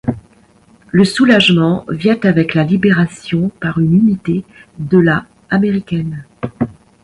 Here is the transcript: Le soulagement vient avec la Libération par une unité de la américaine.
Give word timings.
Le 0.89 1.05
soulagement 1.05 1.85
vient 1.87 2.17
avec 2.23 2.55
la 2.55 2.63
Libération 2.63 3.49
par 3.61 3.77
une 3.77 3.93
unité 3.95 4.43
de 4.79 4.97
la 4.97 5.25
américaine. 5.51 6.25